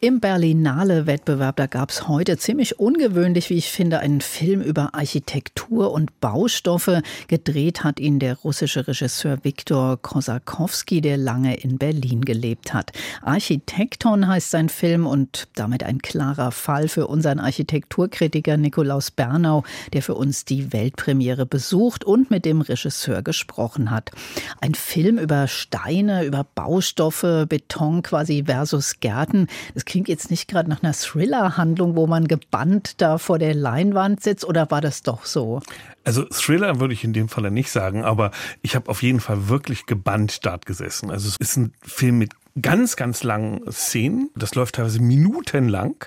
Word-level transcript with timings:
im 0.00 0.20
Berlinale-Wettbewerb, 0.20 1.56
da 1.56 1.66
gab 1.66 1.90
es 1.90 2.06
heute 2.06 2.38
ziemlich 2.38 2.78
ungewöhnlich, 2.78 3.50
wie 3.50 3.56
ich 3.56 3.72
finde, 3.72 3.98
einen 3.98 4.20
Film 4.20 4.62
über 4.62 4.94
Architektur 4.94 5.90
und 5.90 6.20
Baustoffe. 6.20 7.02
Gedreht 7.26 7.82
hat 7.82 7.98
ihn 7.98 8.20
der 8.20 8.36
russische 8.36 8.86
Regisseur 8.86 9.38
Viktor 9.42 9.96
Kosakowski, 10.00 11.00
der 11.00 11.16
lange 11.16 11.56
in 11.56 11.78
Berlin 11.78 12.20
gelebt 12.20 12.72
hat. 12.72 12.92
Architekton 13.22 14.28
heißt 14.28 14.52
sein 14.52 14.68
Film 14.68 15.04
und 15.04 15.48
damit 15.56 15.82
ein 15.82 15.98
klarer 15.98 16.52
Fall 16.52 16.86
für 16.86 17.08
unseren 17.08 17.40
Architekturkritiker 17.40 18.56
Nikolaus 18.56 19.10
Bernau, 19.10 19.64
der 19.94 20.02
für 20.02 20.14
uns 20.14 20.44
die 20.44 20.72
Weltpremiere 20.72 21.44
besucht 21.44 22.04
und 22.04 22.30
mit 22.30 22.44
dem 22.44 22.60
Regisseur 22.60 23.22
gesprochen 23.22 23.90
hat. 23.90 24.12
Ein 24.60 24.76
Film 24.76 25.18
über 25.18 25.48
Steine, 25.48 26.24
über 26.24 26.46
Baustoffe, 26.54 27.46
Beton 27.48 28.02
quasi 28.02 28.44
versus 28.46 29.00
Gärten. 29.00 29.48
Das 29.74 29.87
klingt 29.88 30.06
jetzt 30.06 30.30
nicht 30.30 30.48
gerade 30.48 30.68
nach 30.68 30.82
einer 30.82 30.92
Thriller-Handlung, 30.92 31.96
wo 31.96 32.06
man 32.06 32.28
gebannt 32.28 33.00
da 33.00 33.16
vor 33.16 33.38
der 33.38 33.54
Leinwand 33.54 34.22
sitzt, 34.22 34.44
oder 34.44 34.70
war 34.70 34.82
das 34.82 35.02
doch 35.02 35.24
so? 35.24 35.60
Also 36.04 36.24
Thriller 36.26 36.78
würde 36.78 36.92
ich 36.92 37.04
in 37.04 37.14
dem 37.14 37.28
Falle 37.28 37.50
nicht 37.50 37.70
sagen, 37.70 38.04
aber 38.04 38.30
ich 38.60 38.76
habe 38.76 38.90
auf 38.90 39.02
jeden 39.02 39.20
Fall 39.20 39.48
wirklich 39.48 39.86
gebannt 39.86 40.44
dort 40.44 40.66
gesessen. 40.66 41.10
Also 41.10 41.28
es 41.28 41.36
ist 41.36 41.56
ein 41.56 41.72
Film 41.82 42.18
mit 42.18 42.34
ganz, 42.62 42.96
ganz 42.96 43.22
langen 43.22 43.60
Szenen. 43.70 44.30
Das 44.34 44.54
läuft 44.54 44.76
teilweise 44.76 45.00
minutenlang 45.00 46.04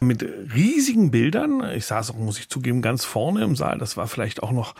mit 0.00 0.24
riesigen 0.54 1.10
Bildern. 1.10 1.62
Ich 1.74 1.86
saß 1.86 2.10
auch, 2.10 2.16
muss 2.16 2.38
ich 2.38 2.48
zugeben, 2.48 2.82
ganz 2.82 3.04
vorne 3.04 3.42
im 3.44 3.56
Saal. 3.56 3.78
Das 3.78 3.96
war 3.96 4.06
vielleicht 4.06 4.42
auch 4.42 4.52
noch 4.52 4.74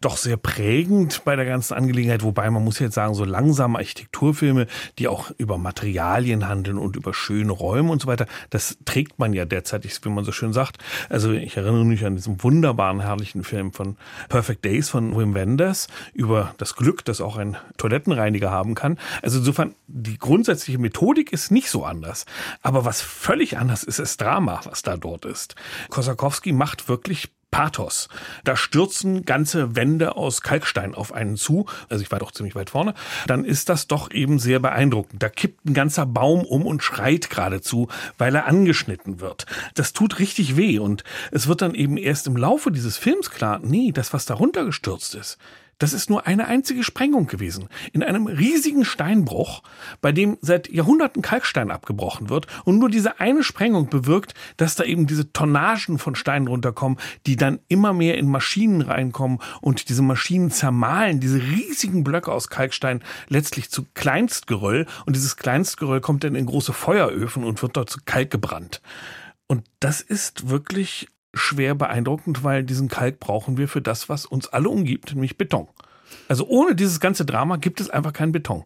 doch 0.00 0.16
sehr 0.16 0.36
prägend 0.36 1.24
bei 1.24 1.36
der 1.36 1.44
ganzen 1.44 1.74
Angelegenheit. 1.74 2.22
Wobei 2.22 2.50
man 2.50 2.64
muss 2.64 2.78
jetzt 2.78 2.94
sagen, 2.94 3.14
so 3.14 3.24
langsame 3.24 3.78
Architekturfilme, 3.78 4.66
die 4.98 5.08
auch 5.08 5.30
über 5.38 5.58
Materialien 5.58 6.48
handeln 6.48 6.78
und 6.78 6.96
über 6.96 7.14
schöne 7.14 7.52
Räume 7.52 7.90
und 7.90 8.02
so 8.02 8.06
weiter, 8.06 8.26
das 8.50 8.78
trägt 8.84 9.18
man 9.18 9.32
ja 9.32 9.44
derzeit, 9.44 9.84
wie 9.84 10.08
man 10.08 10.24
so 10.24 10.32
schön 10.32 10.52
sagt. 10.52 10.78
Also 11.08 11.32
ich 11.32 11.56
erinnere 11.56 11.84
mich 11.84 12.04
an 12.04 12.16
diesen 12.16 12.42
wunderbaren, 12.42 13.00
herrlichen 13.00 13.44
Film 13.44 13.72
von 13.72 13.96
Perfect 14.28 14.64
Days 14.64 14.88
von 14.88 15.16
Wim 15.16 15.34
Wenders 15.34 15.88
über 16.12 16.54
das 16.58 16.76
Glück, 16.76 17.04
das 17.04 17.20
auch 17.20 17.36
ein 17.36 17.56
Toilettenreiniger 17.76 18.50
haben 18.50 18.74
kann. 18.74 18.98
Also 19.22 19.38
insofern, 19.38 19.74
die 19.86 20.18
grundsätzliche 20.18 20.65
Methodik 20.78 21.32
ist 21.32 21.50
nicht 21.50 21.70
so 21.70 21.84
anders. 21.84 22.26
Aber 22.62 22.84
was 22.84 23.00
völlig 23.00 23.58
anders 23.58 23.84
ist, 23.84 23.98
ist 23.98 24.20
Drama, 24.20 24.60
was 24.64 24.82
da 24.82 24.96
dort 24.96 25.24
ist. 25.24 25.54
Kosakowski 25.90 26.52
macht 26.52 26.88
wirklich 26.88 27.30
Pathos. 27.50 28.08
Da 28.44 28.56
stürzen 28.56 29.24
ganze 29.24 29.76
Wände 29.76 30.16
aus 30.16 30.42
Kalkstein 30.42 30.94
auf 30.94 31.12
einen 31.12 31.36
zu. 31.36 31.66
Also 31.88 32.02
ich 32.02 32.10
war 32.10 32.18
doch 32.18 32.32
ziemlich 32.32 32.54
weit 32.54 32.70
vorne. 32.70 32.94
Dann 33.26 33.44
ist 33.44 33.68
das 33.68 33.86
doch 33.86 34.10
eben 34.10 34.38
sehr 34.38 34.58
beeindruckend. 34.58 35.22
Da 35.22 35.28
kippt 35.28 35.64
ein 35.64 35.72
ganzer 35.72 36.06
Baum 36.06 36.44
um 36.44 36.66
und 36.66 36.82
schreit 36.82 37.30
geradezu, 37.30 37.88
weil 38.18 38.34
er 38.34 38.46
angeschnitten 38.46 39.20
wird. 39.20 39.46
Das 39.74 39.92
tut 39.92 40.18
richtig 40.18 40.56
weh 40.56 40.78
und 40.78 41.04
es 41.30 41.46
wird 41.46 41.62
dann 41.62 41.74
eben 41.74 41.96
erst 41.96 42.26
im 42.26 42.36
Laufe 42.36 42.70
dieses 42.70 42.98
Films 42.98 43.30
klar, 43.30 43.60
nee, 43.62 43.92
das, 43.92 44.12
was 44.12 44.26
da 44.26 44.34
runtergestürzt 44.34 45.14
ist, 45.14 45.38
das 45.78 45.92
ist 45.92 46.08
nur 46.08 46.26
eine 46.26 46.46
einzige 46.46 46.82
Sprengung 46.82 47.26
gewesen. 47.26 47.68
In 47.92 48.02
einem 48.02 48.26
riesigen 48.26 48.84
Steinbruch, 48.84 49.62
bei 50.00 50.10
dem 50.10 50.38
seit 50.40 50.70
Jahrhunderten 50.70 51.20
Kalkstein 51.20 51.70
abgebrochen 51.70 52.30
wird. 52.30 52.46
Und 52.64 52.78
nur 52.78 52.88
diese 52.88 53.20
eine 53.20 53.42
Sprengung 53.42 53.90
bewirkt, 53.90 54.34
dass 54.56 54.74
da 54.74 54.84
eben 54.84 55.06
diese 55.06 55.32
Tonnagen 55.32 55.98
von 55.98 56.14
Steinen 56.14 56.48
runterkommen, 56.48 56.98
die 57.26 57.36
dann 57.36 57.58
immer 57.68 57.92
mehr 57.92 58.16
in 58.16 58.28
Maschinen 58.28 58.80
reinkommen 58.80 59.38
und 59.60 59.88
diese 59.90 60.02
Maschinen 60.02 60.50
zermahlen 60.50 61.20
diese 61.20 61.40
riesigen 61.40 62.04
Blöcke 62.04 62.32
aus 62.32 62.48
Kalkstein 62.48 63.02
letztlich 63.28 63.70
zu 63.70 63.86
Kleinstgeröll. 63.94 64.86
Und 65.04 65.14
dieses 65.14 65.36
Kleinstgeröll 65.36 66.00
kommt 66.00 66.24
dann 66.24 66.34
in 66.34 66.46
große 66.46 66.72
Feueröfen 66.72 67.44
und 67.44 67.60
wird 67.62 67.76
dort 67.76 67.90
zu 67.90 68.00
Kalk 68.04 68.30
gebrannt. 68.30 68.80
Und 69.46 69.64
das 69.80 70.00
ist 70.00 70.48
wirklich 70.48 71.08
schwer 71.36 71.74
beeindruckend, 71.74 72.44
weil 72.44 72.64
diesen 72.64 72.88
Kalk 72.88 73.20
brauchen 73.20 73.56
wir 73.56 73.68
für 73.68 73.82
das, 73.82 74.08
was 74.08 74.26
uns 74.26 74.48
alle 74.48 74.68
umgibt, 74.68 75.12
nämlich 75.12 75.36
Beton. 75.36 75.68
Also 76.28 76.46
ohne 76.46 76.74
dieses 76.74 77.00
ganze 77.00 77.24
Drama 77.24 77.56
gibt 77.56 77.80
es 77.80 77.90
einfach 77.90 78.12
keinen 78.12 78.32
Beton. 78.32 78.64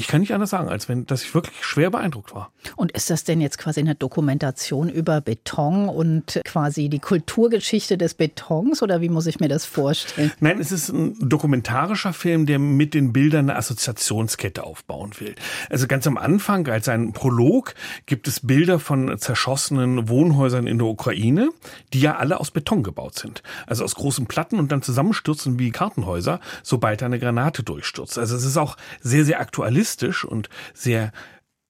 Ich 0.00 0.06
kann 0.06 0.20
nicht 0.20 0.32
anders 0.32 0.50
sagen, 0.50 0.68
als 0.68 0.88
wenn, 0.88 1.06
dass 1.06 1.24
ich 1.24 1.34
wirklich 1.34 1.64
schwer 1.64 1.90
beeindruckt 1.90 2.32
war. 2.32 2.52
Und 2.76 2.92
ist 2.92 3.10
das 3.10 3.24
denn 3.24 3.40
jetzt 3.40 3.58
quasi 3.58 3.80
eine 3.80 3.96
Dokumentation 3.96 4.88
über 4.88 5.20
Beton 5.20 5.88
und 5.88 6.40
quasi 6.44 6.88
die 6.88 7.00
Kulturgeschichte 7.00 7.98
des 7.98 8.14
Betons 8.14 8.80
oder 8.80 9.00
wie 9.00 9.08
muss 9.08 9.26
ich 9.26 9.40
mir 9.40 9.48
das 9.48 9.64
vorstellen? 9.64 10.30
Nein, 10.38 10.60
es 10.60 10.70
ist 10.70 10.90
ein 10.90 11.16
dokumentarischer 11.28 12.12
Film, 12.12 12.46
der 12.46 12.60
mit 12.60 12.94
den 12.94 13.12
Bildern 13.12 13.50
eine 13.50 13.58
Assoziationskette 13.58 14.62
aufbauen 14.62 15.10
will. 15.18 15.34
Also 15.68 15.88
ganz 15.88 16.06
am 16.06 16.16
Anfang, 16.16 16.68
als 16.68 16.88
ein 16.88 17.12
Prolog, 17.12 17.74
gibt 18.06 18.28
es 18.28 18.38
Bilder 18.38 18.78
von 18.78 19.18
zerschossenen 19.18 20.08
Wohnhäusern 20.08 20.68
in 20.68 20.78
der 20.78 20.86
Ukraine, 20.86 21.50
die 21.92 22.00
ja 22.00 22.18
alle 22.18 22.38
aus 22.38 22.52
Beton 22.52 22.84
gebaut 22.84 23.18
sind. 23.18 23.42
Also 23.66 23.82
aus 23.82 23.96
großen 23.96 24.26
Platten 24.26 24.60
und 24.60 24.70
dann 24.70 24.80
zusammenstürzen 24.80 25.58
wie 25.58 25.72
Kartenhäuser, 25.72 26.38
sobald 26.62 27.02
eine 27.02 27.18
Granate 27.18 27.64
durchstürzt. 27.64 28.16
Also 28.16 28.36
es 28.36 28.44
ist 28.44 28.56
auch 28.56 28.76
sehr, 29.00 29.24
sehr 29.24 29.40
aktualistisch 29.40 29.87
realistisch 29.88 30.24
und 30.24 30.48
sehr 30.74 31.12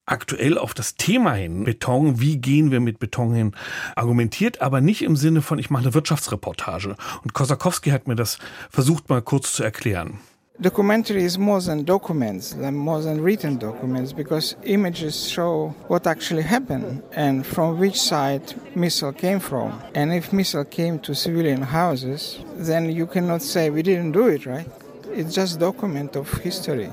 aktuell 0.06 0.56
auf 0.56 0.72
das 0.72 0.94
Thema 0.94 1.34
hin, 1.34 1.64
Beton, 1.64 2.18
wie 2.18 2.38
gehen 2.38 2.70
wir 2.70 2.80
mit 2.80 2.98
Beton 2.98 3.34
hin, 3.34 3.52
argumentiert, 3.94 4.62
aber 4.62 4.80
nicht 4.80 5.02
im 5.02 5.16
Sinne 5.16 5.42
von, 5.42 5.58
ich 5.58 5.68
mache 5.68 5.82
eine 5.82 5.94
Wirtschaftsreportage. 5.94 6.96
Und 7.22 7.34
Kosakowski 7.34 7.90
hat 7.90 8.08
mir 8.08 8.16
das 8.16 8.38
versucht 8.70 9.10
mal 9.10 9.20
kurz 9.20 9.52
zu 9.52 9.62
erklären. 9.62 10.18
Documentary 10.60 11.24
is 11.24 11.38
more 11.38 11.60
than 11.60 11.84
documents, 11.84 12.56
more 12.56 13.00
than 13.00 13.22
written 13.22 13.58
documents, 13.58 14.12
because 14.12 14.56
images 14.64 15.30
show 15.30 15.72
what 15.88 16.04
actually 16.06 16.42
happened 16.42 17.00
and 17.14 17.46
from 17.46 17.78
which 17.78 17.94
side 18.00 18.42
missile 18.74 19.12
came 19.12 19.38
from. 19.38 19.72
And 19.94 20.12
if 20.12 20.32
missile 20.32 20.64
came 20.64 20.98
to 21.02 21.14
civilian 21.14 21.62
houses, 21.62 22.40
then 22.56 22.90
you 22.90 23.06
cannot 23.06 23.42
say 23.42 23.70
we 23.70 23.82
didn't 23.82 24.12
do 24.12 24.26
it, 24.26 24.46
right? 24.46 24.66
It's 25.14 25.32
just 25.32 25.60
document 25.60 26.16
of 26.16 26.28
history. 26.42 26.90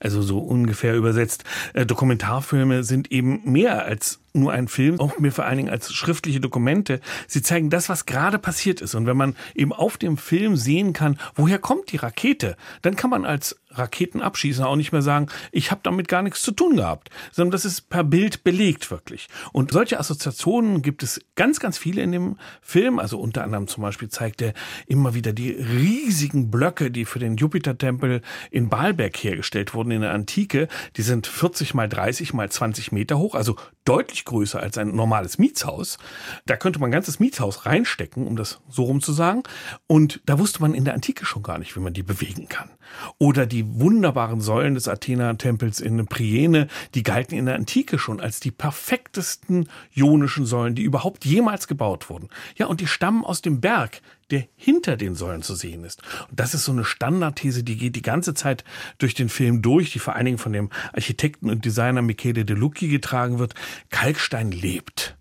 Also 0.00 0.22
so 0.22 0.38
ungefähr 0.38 0.94
übersetzt. 0.94 1.44
Äh, 1.74 1.86
Dokumentarfilme 1.86 2.84
sind 2.84 3.10
eben 3.12 3.40
mehr 3.44 3.84
als 3.84 4.20
nur 4.36 4.52
ein 4.52 4.68
Film, 4.68 5.00
auch 5.00 5.18
mir 5.18 5.32
vor 5.32 5.44
allen 5.44 5.56
Dingen 5.56 5.70
als 5.70 5.92
schriftliche 5.92 6.40
Dokumente. 6.40 7.00
Sie 7.26 7.42
zeigen 7.42 7.70
das, 7.70 7.88
was 7.88 8.06
gerade 8.06 8.38
passiert 8.38 8.80
ist. 8.80 8.94
Und 8.94 9.06
wenn 9.06 9.16
man 9.16 9.36
eben 9.54 9.72
auf 9.72 9.96
dem 9.96 10.16
Film 10.16 10.56
sehen 10.56 10.92
kann, 10.92 11.18
woher 11.34 11.58
kommt 11.58 11.92
die 11.92 11.96
Rakete, 11.96 12.56
dann 12.82 12.96
kann 12.96 13.10
man 13.10 13.24
als 13.24 13.56
Raketenabschießer 13.78 14.66
auch 14.66 14.76
nicht 14.76 14.92
mehr 14.92 15.02
sagen, 15.02 15.28
ich 15.52 15.70
habe 15.70 15.80
damit 15.84 16.08
gar 16.08 16.22
nichts 16.22 16.42
zu 16.42 16.52
tun 16.52 16.76
gehabt, 16.76 17.10
sondern 17.32 17.52
das 17.52 17.64
ist 17.64 17.88
per 17.88 18.04
Bild 18.04 18.44
belegt 18.44 18.90
wirklich. 18.90 19.28
Und 19.52 19.72
solche 19.72 19.98
Assoziationen 19.98 20.82
gibt 20.82 21.02
es 21.02 21.20
ganz, 21.34 21.60
ganz 21.60 21.78
viele 21.78 22.02
in 22.02 22.12
dem 22.12 22.36
Film. 22.60 22.98
Also 22.98 23.18
unter 23.18 23.44
anderem 23.44 23.66
zum 23.66 23.82
Beispiel 23.82 24.08
zeigt 24.08 24.42
er 24.42 24.54
immer 24.86 25.14
wieder 25.14 25.32
die 25.32 25.50
riesigen 25.50 26.50
Blöcke, 26.50 26.90
die 26.90 27.04
für 27.04 27.18
den 27.18 27.36
Jupitertempel 27.36 28.22
in 28.50 28.68
Baalberg 28.68 29.16
hergestellt 29.16 29.74
wurden 29.74 29.90
in 29.90 30.00
der 30.00 30.12
Antike. 30.12 30.68
Die 30.96 31.02
sind 31.02 31.26
40 31.26 31.74
mal 31.74 31.88
30 31.88 32.34
mal 32.34 32.50
20 32.50 32.92
Meter 32.92 33.18
hoch, 33.18 33.34
also 33.34 33.56
deutlich 33.84 34.24
größer 34.26 34.60
als 34.60 34.76
ein 34.78 34.94
normales 34.94 35.38
Mietshaus. 35.38 35.98
Da 36.44 36.56
könnte 36.56 36.78
man 36.78 36.90
ein 36.90 36.92
ganzes 36.92 37.18
Mietshaus 37.18 37.66
reinstecken, 37.66 38.26
um 38.26 38.36
das 38.36 38.60
so 38.68 38.84
rum 38.84 39.00
zu 39.00 39.12
sagen. 39.12 39.42
Und 39.86 40.20
da 40.26 40.38
wusste 40.38 40.60
man 40.60 40.74
in 40.74 40.84
der 40.84 40.94
Antike 40.94 41.24
schon 41.24 41.42
gar 41.42 41.58
nicht, 41.58 41.74
wie 41.76 41.80
man 41.80 41.94
die 41.94 42.02
bewegen 42.02 42.48
kann. 42.48 42.70
Oder 43.18 43.46
die 43.46 43.64
wunderbaren 43.80 44.40
Säulen 44.40 44.74
des 44.74 44.88
Athena-Tempels 44.88 45.80
in 45.80 46.06
Priene, 46.06 46.68
die 46.94 47.02
galten 47.02 47.36
in 47.36 47.46
der 47.46 47.56
Antike 47.56 47.98
schon 47.98 48.20
als 48.20 48.40
die 48.40 48.50
perfektesten 48.50 49.68
ionischen 49.94 50.46
Säulen, 50.46 50.74
die 50.74 50.82
überhaupt 50.82 51.24
jemals 51.24 51.66
gebaut 51.68 52.10
wurden. 52.10 52.28
Ja, 52.56 52.66
und 52.66 52.80
die 52.80 52.86
stammen 52.86 53.24
aus 53.24 53.42
dem 53.42 53.60
Berg, 53.60 54.02
der 54.30 54.48
hinter 54.56 54.96
den 54.96 55.14
Säulen 55.14 55.42
zu 55.42 55.54
sehen 55.54 55.84
ist. 55.84 56.02
Und 56.28 56.38
das 56.38 56.54
ist 56.54 56.64
so 56.64 56.72
eine 56.72 56.84
Standardthese, 56.84 57.62
die 57.62 57.76
geht 57.76 57.96
die 57.96 58.02
ganze 58.02 58.34
Zeit 58.34 58.64
durch 58.98 59.14
den 59.14 59.28
Film 59.28 59.62
durch, 59.62 59.92
die 59.92 59.98
vor 59.98 60.14
allen 60.14 60.26
Dingen 60.26 60.38
von 60.38 60.52
dem 60.52 60.70
Architekten 60.92 61.50
und 61.50 61.64
Designer 61.64 62.02
Michele 62.02 62.44
De 62.44 62.56
Lucchi 62.56 62.88
getragen 62.88 63.38
wird. 63.38 63.54
Kalkstein 63.90 64.50
lebt. 64.50 65.16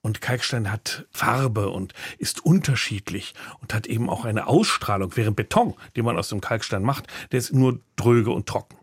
Und 0.00 0.20
Kalkstein 0.20 0.70
hat 0.70 1.06
Farbe 1.10 1.70
und 1.70 1.92
ist 2.18 2.44
unterschiedlich 2.44 3.34
und 3.60 3.74
hat 3.74 3.86
eben 3.86 4.08
auch 4.08 4.24
eine 4.24 4.46
Ausstrahlung, 4.46 5.16
während 5.16 5.36
Beton, 5.36 5.74
den 5.96 6.04
man 6.04 6.16
aus 6.16 6.28
dem 6.28 6.40
Kalkstein 6.40 6.82
macht, 6.82 7.08
der 7.32 7.38
ist 7.40 7.52
nur 7.52 7.80
dröge 7.96 8.30
und 8.30 8.46
trocken. 8.46 8.78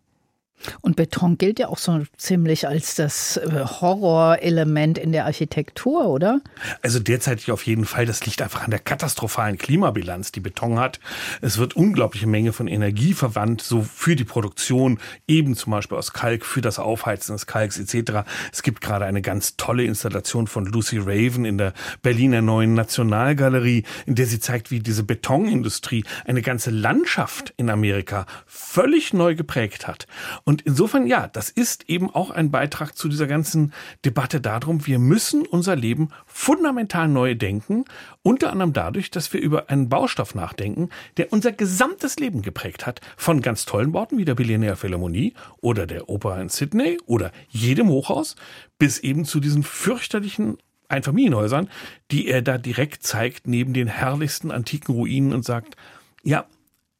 Und 0.81 0.95
Beton 0.95 1.37
gilt 1.37 1.59
ja 1.59 1.67
auch 1.67 1.77
so 1.77 2.01
ziemlich 2.17 2.67
als 2.67 2.95
das 2.95 3.37
äh, 3.37 3.65
Horrorelement 3.65 4.97
in 4.97 5.11
der 5.11 5.25
Architektur, 5.25 6.07
oder? 6.07 6.41
Also 6.81 6.99
derzeitig 6.99 7.51
auf 7.51 7.65
jeden 7.65 7.85
Fall. 7.85 8.05
Das 8.05 8.25
liegt 8.25 8.41
einfach 8.41 8.63
an 8.63 8.71
der 8.71 8.79
katastrophalen 8.79 9.57
Klimabilanz, 9.57 10.31
die 10.31 10.39
Beton 10.39 10.79
hat. 10.79 10.99
Es 11.41 11.57
wird 11.57 11.75
unglaubliche 11.75 12.27
Menge 12.27 12.53
von 12.53 12.67
Energie 12.67 13.13
verwandt, 13.13 13.61
so 13.61 13.83
für 13.83 14.15
die 14.15 14.23
Produktion, 14.23 14.99
eben 15.27 15.55
zum 15.55 15.71
Beispiel 15.71 15.97
aus 15.97 16.13
Kalk, 16.13 16.45
für 16.45 16.61
das 16.61 16.79
Aufheizen 16.79 17.35
des 17.35 17.45
Kalks 17.45 17.77
etc. 17.77 18.27
Es 18.51 18.63
gibt 18.63 18.81
gerade 18.81 19.05
eine 19.05 19.21
ganz 19.21 19.57
tolle 19.57 19.83
Installation 19.83 20.47
von 20.47 20.65
Lucy 20.65 20.97
Raven 20.97 21.45
in 21.45 21.57
der 21.57 21.73
Berliner 22.01 22.41
Neuen 22.41 22.73
Nationalgalerie, 22.73 23.83
in 24.05 24.15
der 24.15 24.25
sie 24.25 24.39
zeigt, 24.39 24.71
wie 24.71 24.79
diese 24.79 25.03
Betonindustrie 25.03 26.05
eine 26.25 26.41
ganze 26.41 26.71
Landschaft 26.71 27.53
in 27.57 27.69
Amerika 27.69 28.25
völlig 28.45 29.13
neu 29.13 29.35
geprägt 29.35 29.87
hat. 29.87 30.07
Und 30.47 30.61
insofern, 30.61 31.07
ja, 31.07 31.27
das 31.27 31.49
ist 31.49 31.89
eben 31.89 32.13
auch 32.13 32.29
ein 32.29 32.51
Beitrag 32.51 32.95
zu 32.95 33.09
dieser 33.09 33.25
ganzen 33.25 33.73
Debatte 34.05 34.39
darum, 34.39 34.85
wir 34.85 34.99
müssen 34.99 35.41
unser 35.43 35.75
Leben 35.75 36.09
fundamental 36.27 37.07
neu 37.07 37.33
denken, 37.33 37.83
unter 38.21 38.51
anderem 38.51 38.71
dadurch, 38.71 39.09
dass 39.09 39.33
wir 39.33 39.41
über 39.41 39.71
einen 39.71 39.89
Baustoff 39.89 40.35
nachdenken, 40.35 40.89
der 41.17 41.33
unser 41.33 41.51
gesamtes 41.51 42.19
Leben 42.19 42.43
geprägt 42.43 42.85
hat, 42.85 43.01
von 43.17 43.41
ganz 43.41 43.65
tollen 43.65 43.91
Worten 43.93 44.19
wie 44.19 44.25
der 44.25 44.35
Billionär 44.35 44.75
Philharmonie 44.75 45.33
oder 45.61 45.87
der 45.87 46.09
Oper 46.09 46.39
in 46.39 46.49
Sydney 46.49 46.99
oder 47.07 47.31
jedem 47.49 47.89
Hochhaus, 47.89 48.35
bis 48.77 48.99
eben 48.99 49.25
zu 49.25 49.39
diesen 49.39 49.63
fürchterlichen 49.63 50.59
Einfamilienhäusern, 50.89 51.69
die 52.11 52.27
er 52.27 52.43
da 52.43 52.59
direkt 52.59 53.01
zeigt 53.01 53.47
neben 53.47 53.73
den 53.73 53.87
herrlichsten 53.87 54.51
antiken 54.51 54.93
Ruinen 54.93 55.33
und 55.33 55.43
sagt, 55.43 55.75
ja, 56.21 56.45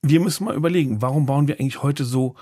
wir 0.02 0.20
müssen 0.20 0.46
mal 0.46 0.56
überlegen, 0.56 1.04
warum 1.04 1.28
bauen 1.28 1.48
wir 1.48 1.60
eigentlich 1.60 1.84
heute 1.84 2.06
so 2.06 2.36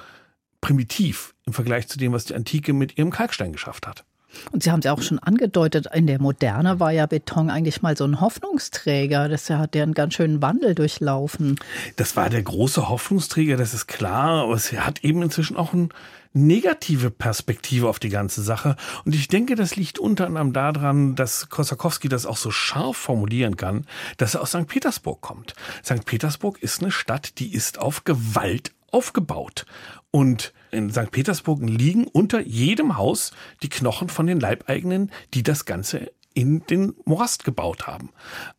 primitiv 0.63 1.36
im 1.45 1.51
Vergleich 1.51 1.89
zu 1.89 1.98
dem, 1.98 2.13
was 2.13 2.24
die 2.25 2.33
Antike 2.33 2.71
mit 2.71 2.98
ihrem 2.98 3.12
Kalkstein 3.12 3.51
geschafft 3.51 3.86
hat. 3.86 4.06
Und 4.51 4.63
Sie 4.63 4.71
haben 4.71 4.80
es 4.80 4.86
ja 4.86 4.94
auch 4.94 5.01
schon 5.01 5.19
angedeutet, 5.19 5.88
in 5.94 6.07
der 6.07 6.19
Moderne 6.19 6.80
war 6.80 6.92
ja 6.92 7.06
Beton 7.06 7.50
eigentlich 7.50 7.81
mal 7.81 7.95
so 7.95 8.06
ein 8.06 8.19
Hoffnungsträger. 8.19 9.30
Das 9.30 9.50
hat 9.50 9.75
ja 9.75 9.83
einen 9.83 9.94
ganz 9.94 10.15
schönen 10.15 10.42
Wandel 10.42 10.74
durchlaufen. 10.74 11.60
Das 11.98 12.15
war 12.15 12.30
der 12.30 12.42
große 12.42 12.89
Hoffnungsträger, 12.89 13.57
das 13.57 13.74
ist 13.75 13.88
klar, 13.88 14.45
aber 14.45 14.56
es 14.56 14.71
hat 14.71 15.04
eben 15.04 15.21
inzwischen 15.21 15.57
auch 15.57 15.74
eine 15.74 15.89
negative 16.31 17.12
Perspektive 17.12 17.88
auf 17.89 18.00
die 18.00 18.09
ganze 18.09 18.42
Sache. 18.42 18.75
Und 19.06 19.13
ich 19.13 19.27
denke, 19.27 19.56
das 19.56 19.75
liegt 19.75 20.00
unter 20.00 20.25
anderem 20.25 20.54
daran, 20.54 21.16
dass 21.16 21.50
Kosakowski 21.50 22.09
das 22.09 22.25
auch 22.25 22.38
so 22.38 22.50
scharf 22.50 22.98
formulieren 22.98 23.56
kann, 23.57 23.86
dass 24.18 24.33
er 24.33 24.42
aus 24.42 24.50
St. 24.50 24.66
Petersburg 24.66 25.21
kommt. 25.21 25.54
St. 25.86 26.06
Petersburg 26.06 26.63
ist 26.63 26.81
eine 26.81 26.89
Stadt, 26.89 27.38
die 27.38 27.54
ist 27.54 27.77
auf 27.77 28.04
Gewalt 28.04 28.71
aufgebaut. 28.94 29.66
Und 30.12 30.54
in 30.72 30.92
St. 30.92 31.12
Petersburg 31.12 31.62
liegen 31.62 32.06
unter 32.06 32.42
jedem 32.42 32.98
Haus 32.98 33.31
die 33.62 33.69
Knochen 33.69 34.10
von 34.10 34.28
den 34.28 34.40
Leibeigenen, 34.40 35.12
die 35.34 35.44
das 35.44 35.66
Ganze 35.66 36.12
in 36.34 36.66
den 36.66 36.95
Morast 37.06 37.44
gebaut 37.44 37.86
haben. 37.86 38.10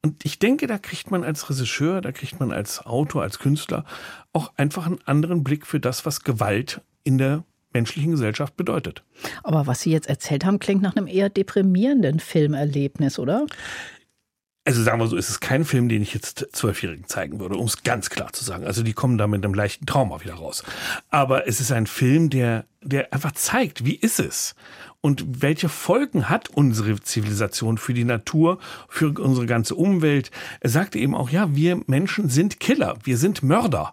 Und 0.02 0.24
ich 0.24 0.38
denke, 0.38 0.66
da 0.66 0.78
kriegt 0.78 1.10
man 1.10 1.24
als 1.24 1.50
Regisseur, 1.50 2.00
da 2.00 2.12
kriegt 2.12 2.38
man 2.38 2.52
als 2.52 2.86
Autor, 2.86 3.22
als 3.22 3.38
Künstler 3.38 3.84
auch 4.32 4.52
einfach 4.56 4.86
einen 4.86 5.00
anderen 5.06 5.42
Blick 5.42 5.66
für 5.66 5.80
das, 5.80 6.06
was 6.06 6.22
Gewalt 6.22 6.80
in 7.02 7.18
der 7.18 7.44
menschlichen 7.72 8.12
Gesellschaft 8.12 8.56
bedeutet. 8.56 9.02
Aber 9.42 9.66
was 9.66 9.80
Sie 9.80 9.90
jetzt 9.90 10.08
erzählt 10.08 10.44
haben, 10.44 10.60
klingt 10.60 10.82
nach 10.82 10.96
einem 10.96 11.08
eher 11.08 11.28
deprimierenden 11.28 12.20
Filmerlebnis, 12.20 13.18
oder? 13.18 13.46
Also 14.66 14.82
sagen 14.82 14.98
wir 14.98 15.06
so, 15.06 15.16
ist 15.16 15.28
es 15.28 15.40
kein 15.40 15.66
Film, 15.66 15.90
den 15.90 16.00
ich 16.00 16.14
jetzt 16.14 16.48
Zwölfjährigen 16.52 17.06
zeigen 17.06 17.38
würde, 17.38 17.56
um 17.56 17.66
es 17.66 17.82
ganz 17.82 18.08
klar 18.08 18.32
zu 18.32 18.44
sagen. 18.44 18.64
Also 18.64 18.82
die 18.82 18.94
kommen 18.94 19.18
da 19.18 19.26
mit 19.26 19.44
einem 19.44 19.52
leichten 19.52 19.84
Trauma 19.84 20.22
wieder 20.22 20.34
raus. 20.34 20.64
Aber 21.10 21.46
es 21.46 21.60
ist 21.60 21.70
ein 21.70 21.86
Film, 21.86 22.30
der, 22.30 22.64
der 22.84 23.12
einfach 23.12 23.32
zeigt, 23.32 23.84
wie 23.84 23.96
ist 23.96 24.20
es? 24.20 24.54
und 25.04 25.42
welche 25.42 25.68
Folgen 25.68 26.30
hat 26.30 26.48
unsere 26.48 26.98
Zivilisation 26.98 27.76
für 27.76 27.92
die 27.92 28.04
Natur, 28.04 28.58
für 28.88 29.10
unsere 29.10 29.44
ganze 29.44 29.74
Umwelt. 29.74 30.30
Er 30.60 30.70
sagte 30.70 30.98
eben 30.98 31.14
auch, 31.14 31.28
ja, 31.28 31.54
wir 31.54 31.82
Menschen 31.86 32.30
sind 32.30 32.58
Killer, 32.58 32.96
wir 33.04 33.18
sind 33.18 33.42
Mörder. 33.42 33.92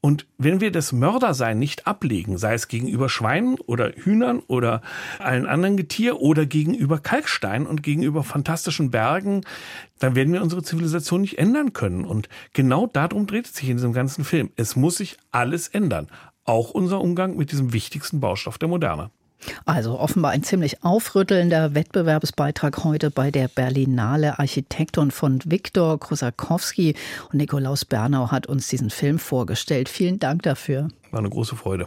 Und 0.00 0.24
wenn 0.38 0.60
wir 0.60 0.70
das 0.70 0.92
Mördersein 0.92 1.58
nicht 1.58 1.88
ablegen, 1.88 2.38
sei 2.38 2.54
es 2.54 2.68
gegenüber 2.68 3.08
Schweinen 3.08 3.56
oder 3.58 3.90
Hühnern 3.90 4.38
oder 4.38 4.82
allen 5.18 5.46
anderen 5.46 5.76
Getier 5.76 6.20
oder 6.20 6.46
gegenüber 6.46 7.00
Kalkstein 7.00 7.66
und 7.66 7.82
gegenüber 7.82 8.22
fantastischen 8.22 8.92
Bergen, 8.92 9.40
dann 9.98 10.14
werden 10.14 10.32
wir 10.32 10.42
unsere 10.42 10.62
Zivilisation 10.62 11.22
nicht 11.22 11.38
ändern 11.38 11.72
können. 11.72 12.04
Und 12.04 12.28
genau 12.52 12.86
darum 12.86 13.26
dreht 13.26 13.46
es 13.46 13.56
sich 13.56 13.68
in 13.68 13.78
diesem 13.78 13.92
ganzen 13.92 14.24
Film. 14.24 14.50
Es 14.54 14.76
muss 14.76 14.98
sich 14.98 15.16
alles 15.32 15.66
ändern. 15.66 16.06
Auch 16.44 16.70
unser 16.70 17.00
Umgang 17.00 17.36
mit 17.36 17.52
diesem 17.52 17.72
wichtigsten 17.72 18.20
Baustoff 18.20 18.58
der 18.58 18.68
Moderne. 18.68 19.10
Also 19.64 19.98
offenbar 19.98 20.32
ein 20.32 20.42
ziemlich 20.42 20.84
aufrüttelnder 20.84 21.74
Wettbewerbsbeitrag 21.74 22.84
heute 22.84 23.10
bei 23.10 23.30
der 23.30 23.48
Berlinale 23.48 24.38
Architekton 24.38 25.10
von 25.10 25.40
Viktor 25.44 25.98
Krosakowski 25.98 26.94
und 27.32 27.38
Nikolaus 27.38 27.84
Bernau 27.84 28.30
hat 28.30 28.46
uns 28.46 28.68
diesen 28.68 28.90
Film 28.90 29.18
vorgestellt. 29.18 29.88
Vielen 29.88 30.18
Dank 30.18 30.42
dafür. 30.42 30.88
War 31.10 31.18
eine 31.18 31.30
große 31.30 31.56
Freude. 31.56 31.86